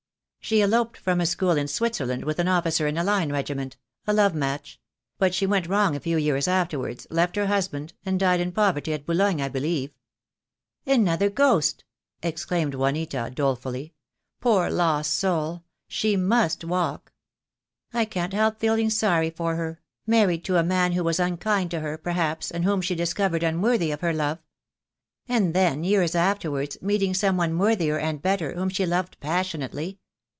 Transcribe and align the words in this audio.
"She 0.43 0.59
eloped 0.61 0.97
from 0.97 1.21
a 1.21 1.25
school 1.25 1.51
in 1.51 1.69
Switzerland 1.69 2.25
with 2.25 2.37
an 2.37 2.47
officer 2.47 2.85
in 2.85 2.97
a 2.97 3.05
line 3.05 3.31
regiment— 3.31 3.77
a 4.07 4.11
love 4.11 4.33
match; 4.35 4.81
but 5.17 5.33
she 5.33 5.45
went 5.45 5.67
wrong 5.67 5.95
a 5.95 5.99
few 5.99 6.17
years 6.17 6.45
afterwards, 6.45 7.07
left 7.09 7.37
her 7.37 7.45
husband, 7.45 7.93
and 8.05 8.19
died 8.19 8.41
in 8.41 8.51
poverty 8.51 8.91
at 8.91 9.05
Boulogne, 9.05 9.39
I 9.39 9.47
believe." 9.47 9.91
"Another 10.85 11.29
ghost!" 11.29 11.85
exclaimed 12.21 12.73
Juanita, 12.75 13.31
dolefully. 13.33 13.93
"Poor, 14.41 14.63
THE 14.63 14.69
DAY 14.71 14.71
WILL 14.71 14.71
COME. 14.71 14.73
45 14.73 14.77
lost 15.05 15.13
soul, 15.13 15.63
she 15.87 16.17
must 16.17 16.65
walk. 16.65 17.13
I 17.93 18.03
can't 18.03 18.33
help 18.33 18.59
feeling 18.59 18.89
sorry 18.89 19.29
for 19.29 19.55
her— 19.55 19.79
married 20.07 20.43
to 20.45 20.57
a 20.57 20.63
man 20.63 20.93
who 20.93 21.03
was 21.03 21.19
unkind 21.19 21.71
to 21.71 21.79
her, 21.79 21.97
perhaps, 21.97 22.51
and 22.51 22.65
whom 22.65 22.81
she 22.81 22.95
discovered 22.95 23.43
unworthy 23.43 23.91
of 23.91 24.01
her 24.01 24.11
love. 24.11 24.39
And 25.29 25.53
then 25.53 25.85
years 25.85 26.13
afterwards 26.15 26.77
meeting 26.81 27.13
some 27.13 27.37
one 27.37 27.57
worthier 27.57 27.97
and 27.99 28.21
better, 28.21 28.53
whom 28.53 28.67
she 28.67 28.85
loved 28.85 29.17
passionately. 29.21 29.99